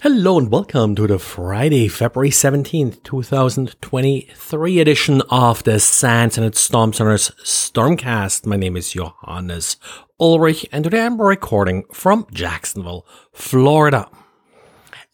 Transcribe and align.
Hello 0.00 0.38
and 0.38 0.48
welcome 0.48 0.94
to 0.94 1.08
the 1.08 1.18
Friday, 1.18 1.88
February 1.88 2.30
17th, 2.30 3.02
2023 3.02 4.78
edition 4.78 5.22
of 5.28 5.64
the 5.64 5.80
SANS 5.80 6.38
Internet 6.38 6.54
Storm 6.54 6.92
Center's 6.92 7.32
Stormcast. 7.42 8.46
My 8.46 8.54
name 8.54 8.76
is 8.76 8.92
Johannes 8.92 9.76
Ulrich 10.20 10.64
and 10.70 10.84
today 10.84 11.04
I'm 11.04 11.20
recording 11.20 11.82
from 11.92 12.28
Jacksonville, 12.32 13.04
Florida. 13.32 14.08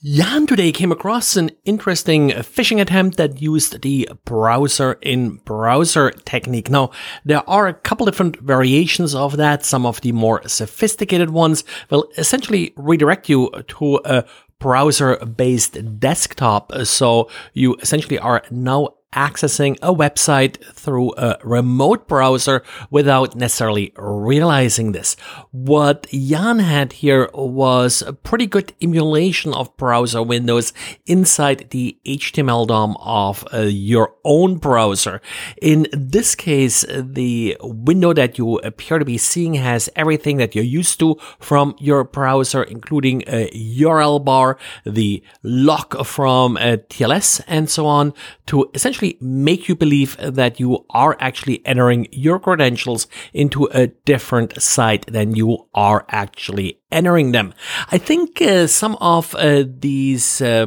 Jan 0.06 0.46
today 0.46 0.70
came 0.70 0.92
across 0.92 1.34
an 1.34 1.50
interesting 1.64 2.28
phishing 2.28 2.78
attempt 2.78 3.16
that 3.16 3.40
used 3.40 3.80
the 3.80 4.06
browser 4.26 4.98
in 5.00 5.36
browser 5.46 6.10
technique. 6.10 6.68
Now, 6.68 6.90
there 7.24 7.48
are 7.48 7.68
a 7.68 7.72
couple 7.72 8.04
different 8.04 8.38
variations 8.40 9.14
of 9.14 9.38
that. 9.38 9.64
Some 9.64 9.86
of 9.86 10.02
the 10.02 10.12
more 10.12 10.46
sophisticated 10.46 11.30
ones 11.30 11.64
will 11.88 12.06
essentially 12.18 12.74
redirect 12.76 13.30
you 13.30 13.50
to 13.66 13.98
a 14.04 14.26
browser 14.58 15.16
based 15.16 15.78
desktop. 16.00 16.72
So 16.84 17.30
you 17.52 17.76
essentially 17.76 18.18
are 18.18 18.42
now 18.50 18.94
accessing 19.14 19.76
a 19.80 19.94
website 19.94 20.62
through 20.74 21.12
a 21.16 21.38
remote 21.42 22.08
browser 22.08 22.62
without 22.90 23.36
necessarily 23.36 23.92
realizing 23.96 24.92
this. 24.92 25.16
What 25.50 26.06
Jan 26.10 26.58
had 26.58 26.94
here 26.94 27.30
was 27.32 28.02
a 28.02 28.12
pretty 28.12 28.46
good 28.46 28.72
emulation 28.82 29.54
of 29.54 29.76
browser 29.76 30.22
windows 30.22 30.72
inside 31.06 31.70
the 31.70 31.98
HTML 32.06 32.66
DOM 32.66 32.96
of 33.00 33.44
uh, 33.52 33.60
your 33.60 34.14
own 34.24 34.56
browser. 34.56 35.20
In 35.62 35.86
this 35.92 36.34
case, 36.34 36.84
the 36.88 37.56
window 37.60 38.12
that 38.12 38.38
you 38.38 38.58
appear 38.58 38.98
to 38.98 39.04
be 39.04 39.18
seeing 39.18 39.54
has 39.54 39.88
everything 39.96 40.38
that 40.38 40.54
you're 40.54 40.64
used 40.64 40.98
to 41.00 41.16
from 41.38 41.76
your 41.78 42.04
browser, 42.04 42.62
including 42.62 43.22
a 43.26 43.48
URL 43.50 44.24
bar, 44.24 44.58
the 44.84 45.22
lock 45.42 46.04
from 46.04 46.56
a 46.56 46.78
TLS, 46.78 47.40
and 47.46 47.70
so 47.70 47.86
on, 47.86 48.12
to 48.46 48.70
essentially 48.74 49.03
make 49.20 49.68
you 49.68 49.76
believe 49.76 50.16
that 50.20 50.58
you 50.60 50.84
are 50.90 51.16
actually 51.20 51.64
entering 51.64 52.06
your 52.10 52.38
credentials 52.38 53.06
into 53.32 53.68
a 53.72 53.88
different 54.04 54.60
site 54.60 55.04
than 55.06 55.34
you 55.34 55.66
are 55.74 56.04
actually 56.08 56.78
entering 56.90 57.32
them. 57.32 57.52
I 57.90 57.98
think 57.98 58.40
uh, 58.40 58.66
some 58.66 58.96
of 59.00 59.34
uh, 59.34 59.64
these 59.66 60.40
uh, 60.40 60.66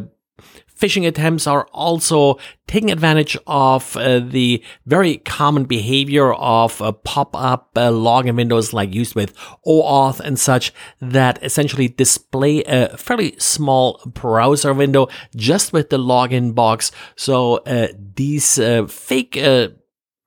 phishing 0.77 1.07
attempts 1.07 1.47
are 1.47 1.67
also 1.73 2.37
taking 2.67 2.91
advantage 2.91 3.37
of 3.47 3.95
uh, 3.97 4.19
the 4.19 4.63
very 4.85 5.17
common 5.17 5.65
behavior 5.65 6.33
of 6.33 6.81
uh, 6.81 6.91
pop-up 6.91 7.69
uh, 7.75 7.89
login 7.89 8.35
windows 8.35 8.73
like 8.73 8.93
used 8.93 9.15
with 9.15 9.33
OAuth 9.65 10.19
and 10.19 10.37
such 10.37 10.73
that 10.99 11.41
essentially 11.43 11.87
display 11.87 12.63
a 12.63 12.95
fairly 12.97 13.35
small 13.39 14.01
browser 14.05 14.73
window 14.73 15.07
just 15.35 15.73
with 15.73 15.89
the 15.89 15.97
login 15.97 16.53
box. 16.53 16.91
So 17.15 17.57
uh, 17.57 17.87
these 18.15 18.59
uh, 18.59 18.85
fake 18.87 19.37
uh, 19.37 19.69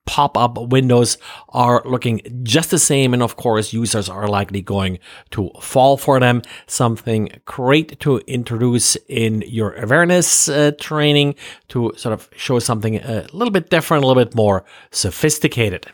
pop-up 0.05 0.57
windows 0.69 1.17
are 1.49 1.81
looking 1.85 2.21
just 2.43 2.71
the 2.71 2.79
same. 2.79 3.13
And 3.13 3.23
of 3.23 3.35
course, 3.35 3.73
users 3.73 4.09
are 4.09 4.27
likely 4.27 4.61
going 4.61 4.99
to 5.31 5.49
fall 5.61 5.97
for 5.97 6.19
them. 6.19 6.41
Something 6.67 7.29
great 7.45 7.99
to 8.01 8.19
introduce 8.27 8.95
in 9.07 9.43
your 9.47 9.73
awareness 9.75 10.49
uh, 10.49 10.71
training 10.79 11.35
to 11.69 11.93
sort 11.95 12.13
of 12.13 12.29
show 12.35 12.59
something 12.59 12.97
a 12.97 13.27
little 13.33 13.51
bit 13.51 13.69
different, 13.69 14.03
a 14.03 14.07
little 14.07 14.23
bit 14.23 14.35
more 14.35 14.65
sophisticated. 14.91 15.87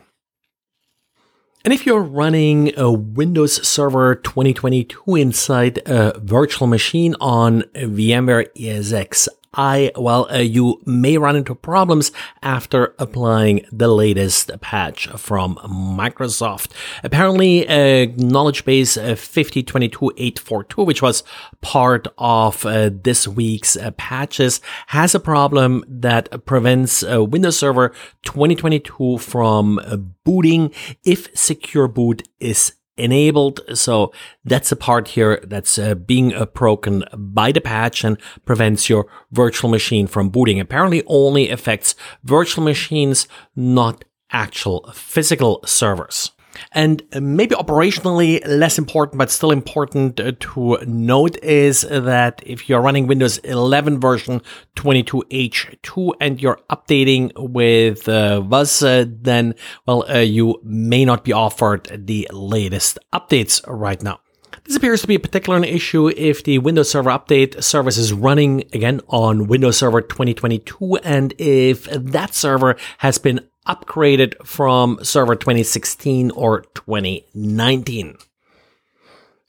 And 1.65 1.73
if 1.73 1.85
you're 1.85 2.01
running 2.01 2.71
a 2.79 2.89
Windows 2.89 3.67
Server 3.67 4.15
2022 4.15 5.15
inside 5.17 5.81
a 5.85 6.17
virtual 6.19 6.65
machine 6.65 7.13
on 7.19 7.63
VMware 7.75 8.47
ESX 8.55 9.27
I, 9.53 9.91
well, 9.95 10.27
uh, 10.31 10.37
you 10.37 10.81
may 10.85 11.17
run 11.17 11.35
into 11.35 11.55
problems 11.55 12.11
after 12.41 12.95
applying 12.99 13.65
the 13.71 13.87
latest 13.87 14.51
patch 14.61 15.07
from 15.09 15.55
Microsoft. 15.57 16.71
Apparently, 17.03 17.67
uh, 17.67 18.11
knowledge 18.17 18.65
base 18.65 18.97
uh, 18.97 19.15
5022842, 19.15 20.85
which 20.85 21.01
was 21.01 21.23
part 21.61 22.07
of 22.17 22.65
uh, 22.65 22.89
this 22.93 23.27
week's 23.27 23.75
uh, 23.75 23.91
patches, 23.91 24.61
has 24.87 25.15
a 25.15 25.19
problem 25.19 25.83
that 25.87 26.45
prevents 26.45 27.03
uh, 27.03 27.23
Windows 27.23 27.57
Server 27.57 27.89
2022 28.23 29.17
from 29.17 30.13
booting 30.23 30.73
if 31.03 31.29
secure 31.37 31.87
boot 31.87 32.27
is 32.39 32.73
enabled. 32.97 33.61
So 33.73 34.11
that's 34.45 34.71
a 34.71 34.75
part 34.75 35.09
here 35.09 35.39
that's 35.43 35.77
uh, 35.77 35.95
being 35.95 36.33
uh, 36.33 36.45
broken 36.45 37.03
by 37.13 37.51
the 37.51 37.61
patch 37.61 38.03
and 38.03 38.17
prevents 38.45 38.89
your 38.89 39.07
virtual 39.31 39.69
machine 39.69 40.07
from 40.07 40.29
booting. 40.29 40.59
Apparently 40.59 41.03
only 41.07 41.49
affects 41.49 41.95
virtual 42.23 42.63
machines, 42.63 43.27
not 43.55 44.03
actual 44.31 44.91
physical 44.93 45.61
servers. 45.65 46.31
And 46.71 47.03
maybe 47.19 47.55
operationally 47.55 48.45
less 48.47 48.77
important, 48.77 49.17
but 49.17 49.31
still 49.31 49.51
important 49.51 50.17
to 50.17 50.77
note 50.85 51.37
is 51.43 51.81
that 51.81 52.41
if 52.45 52.69
you're 52.69 52.81
running 52.81 53.07
Windows 53.07 53.37
11 53.39 53.99
version 53.99 54.41
22H2 54.75 56.13
and 56.21 56.41
you're 56.41 56.59
updating 56.69 57.31
with 57.35 58.07
uh, 58.07 58.41
WSUS, 58.41 58.83
uh, 58.83 59.09
then, 59.21 59.55
well, 59.85 60.09
uh, 60.09 60.19
you 60.19 60.59
may 60.63 61.05
not 61.05 61.23
be 61.23 61.33
offered 61.33 62.05
the 62.05 62.27
latest 62.31 62.99
updates 63.13 63.61
right 63.67 64.01
now. 64.01 64.19
This 64.63 64.75
appears 64.75 65.01
to 65.01 65.07
be 65.07 65.15
a 65.15 65.19
particular 65.19 65.63
issue 65.63 66.09
if 66.09 66.43
the 66.43 66.59
Windows 66.59 66.89
Server 66.89 67.09
Update 67.09 67.63
service 67.63 67.97
is 67.97 68.11
running 68.11 68.65
again 68.73 68.99
on 69.07 69.47
Windows 69.47 69.77
Server 69.77 70.01
2022 70.01 70.97
and 71.03 71.33
if 71.37 71.85
that 71.85 72.35
server 72.35 72.75
has 72.97 73.17
been 73.17 73.39
upgraded 73.67 74.33
from 74.45 74.99
Server 75.03 75.35
2016 75.35 76.31
or 76.31 76.61
2019. 76.73 78.17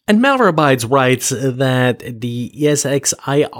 And 0.08 0.20
Malwarebytes 0.20 0.90
writes 0.90 1.28
that 1.28 1.98
the 1.98 2.50
ESXiArgs 2.56 3.50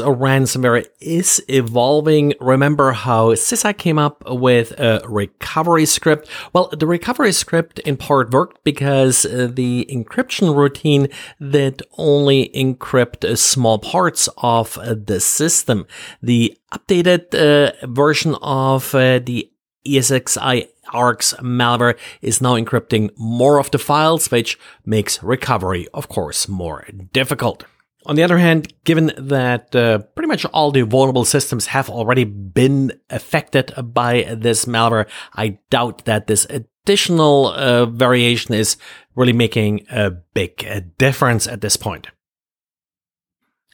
ransomware 0.00 0.86
is 1.00 1.42
evolving. 1.48 2.32
Remember 2.40 2.92
how 2.92 3.30
CISA 3.30 3.76
came 3.76 3.98
up 3.98 4.22
with 4.24 4.70
a 4.78 5.02
recovery 5.08 5.84
script? 5.84 6.28
Well, 6.52 6.68
the 6.68 6.86
recovery 6.86 7.32
script 7.32 7.80
in 7.80 7.96
part 7.96 8.30
worked 8.30 8.62
because 8.62 9.22
the 9.22 9.88
encryption 9.90 10.56
routine 10.56 11.08
that 11.40 11.82
only 11.98 12.50
encrypt 12.50 13.36
small 13.36 13.80
parts 13.80 14.28
of 14.38 14.78
the 15.06 15.18
system. 15.18 15.88
The 16.22 16.56
updated 16.72 17.34
uh, 17.34 17.84
version 17.84 18.36
of 18.42 18.94
uh, 18.94 19.18
the 19.18 19.50
ESXi 19.86 20.68
ARCs 20.92 21.34
malware 21.40 21.98
is 22.22 22.40
now 22.40 22.54
encrypting 22.54 23.10
more 23.16 23.58
of 23.58 23.70
the 23.70 23.78
files, 23.78 24.30
which 24.30 24.58
makes 24.84 25.22
recovery, 25.22 25.86
of 25.94 26.08
course, 26.08 26.48
more 26.48 26.86
difficult. 27.12 27.64
On 28.06 28.14
the 28.14 28.22
other 28.22 28.38
hand, 28.38 28.72
given 28.84 29.12
that 29.18 29.74
uh, 29.74 29.98
pretty 29.98 30.28
much 30.28 30.44
all 30.46 30.70
the 30.70 30.82
vulnerable 30.82 31.24
systems 31.24 31.66
have 31.66 31.90
already 31.90 32.22
been 32.22 32.92
affected 33.10 33.72
by 33.92 34.22
this 34.32 34.64
malware, 34.64 35.08
I 35.34 35.58
doubt 35.70 36.04
that 36.04 36.28
this 36.28 36.46
additional 36.48 37.48
uh, 37.48 37.86
variation 37.86 38.54
is 38.54 38.76
really 39.16 39.32
making 39.32 39.86
a 39.90 40.10
big 40.10 40.64
uh, 40.68 40.82
difference 40.98 41.48
at 41.48 41.62
this 41.62 41.76
point. 41.76 42.06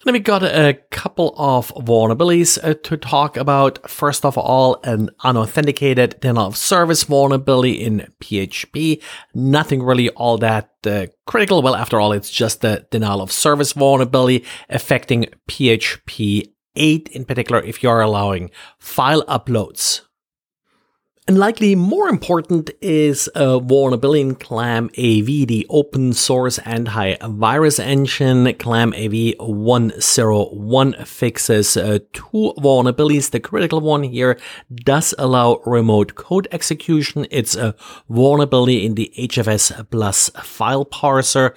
Then 0.04 0.14
we 0.14 0.20
got 0.20 0.42
a 0.42 0.80
couple 0.90 1.32
of 1.38 1.68
vulnerabilities 1.74 2.58
uh, 2.62 2.74
to 2.74 2.96
talk 2.96 3.36
about. 3.36 3.88
First 3.88 4.24
of 4.24 4.36
all, 4.36 4.80
an 4.82 5.10
unauthenticated 5.22 6.18
denial 6.20 6.48
of 6.48 6.56
service 6.56 7.04
vulnerability 7.04 7.74
in 7.74 8.12
PHP. 8.20 9.00
Nothing 9.32 9.82
really 9.82 10.08
all 10.10 10.38
that 10.38 10.70
uh, 10.84 11.06
critical. 11.26 11.62
Well, 11.62 11.76
after 11.76 12.00
all, 12.00 12.12
it's 12.12 12.30
just 12.30 12.64
a 12.64 12.84
denial 12.90 13.22
of 13.22 13.30
service 13.30 13.74
vulnerability 13.74 14.44
affecting 14.68 15.26
PHP 15.48 16.52
8 16.74 17.08
in 17.08 17.24
particular 17.24 17.62
if 17.62 17.82
you're 17.82 18.00
allowing 18.00 18.50
file 18.78 19.24
uploads. 19.26 20.00
And 21.28 21.38
likely 21.38 21.76
more 21.76 22.08
important 22.08 22.72
is 22.80 23.30
a 23.36 23.60
vulnerability 23.60 24.22
in 24.22 24.34
ClamAV, 24.34 25.46
the 25.46 25.64
open 25.70 26.14
source 26.14 26.58
antivirus 26.58 27.78
engine. 27.78 28.44
ClamAV 28.46 29.36
101 29.38 30.92
fixes 31.04 31.76
uh, 31.76 32.00
two 32.12 32.54
vulnerabilities. 32.58 33.30
The 33.30 33.38
critical 33.38 33.80
one 33.80 34.02
here 34.02 34.36
does 34.74 35.14
allow 35.16 35.62
remote 35.64 36.16
code 36.16 36.48
execution. 36.50 37.28
It's 37.30 37.54
a 37.54 37.76
vulnerability 38.10 38.84
in 38.84 38.96
the 38.96 39.12
HFS 39.16 39.88
plus 39.92 40.28
file 40.30 40.84
parser. 40.84 41.54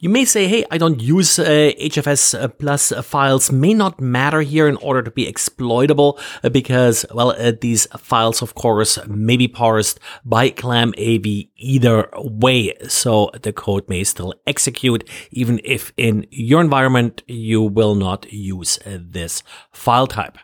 You 0.00 0.10
may 0.10 0.24
say, 0.24 0.46
hey, 0.46 0.64
I 0.70 0.78
don't 0.78 1.00
use 1.00 1.40
uh, 1.40 1.72
HFS 1.76 2.40
uh, 2.40 2.46
plus 2.46 2.92
files 3.02 3.50
may 3.50 3.74
not 3.74 4.00
matter 4.00 4.42
here 4.42 4.68
in 4.68 4.76
order 4.76 5.02
to 5.02 5.10
be 5.10 5.26
exploitable 5.26 6.20
uh, 6.44 6.50
because, 6.50 7.04
well, 7.12 7.30
uh, 7.30 7.50
these 7.60 7.86
files, 7.96 8.40
of 8.40 8.54
course, 8.54 9.04
may 9.08 9.36
be 9.36 9.48
parsed 9.48 9.98
by 10.24 10.50
ClamAV 10.50 11.50
either 11.56 12.08
way. 12.14 12.74
So 12.86 13.32
the 13.42 13.52
code 13.52 13.88
may 13.88 14.04
still 14.04 14.34
execute 14.46 15.02
even 15.32 15.60
if 15.64 15.92
in 15.96 16.28
your 16.30 16.60
environment 16.60 17.24
you 17.26 17.62
will 17.62 17.96
not 17.96 18.32
use 18.32 18.78
uh, 18.86 18.98
this 19.00 19.42
file 19.72 20.06
type. 20.06 20.38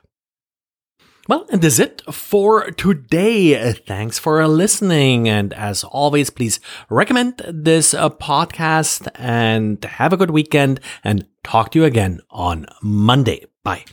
Well, 1.26 1.46
and 1.50 1.62
that's 1.62 1.78
it 1.78 2.02
for 2.12 2.70
today. 2.72 3.72
Thanks 3.72 4.18
for 4.18 4.46
listening. 4.46 5.28
And 5.28 5.54
as 5.54 5.82
always, 5.82 6.28
please 6.28 6.60
recommend 6.90 7.42
this 7.48 7.94
uh, 7.94 8.10
podcast 8.10 9.08
and 9.14 9.82
have 9.84 10.12
a 10.12 10.18
good 10.18 10.30
weekend 10.30 10.80
and 11.02 11.26
talk 11.42 11.70
to 11.72 11.78
you 11.78 11.84
again 11.86 12.20
on 12.30 12.66
Monday. 12.82 13.46
Bye. 13.62 13.84